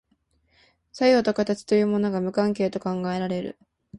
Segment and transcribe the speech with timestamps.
[0.93, 3.59] 作用と形というものが無関係と考えられる。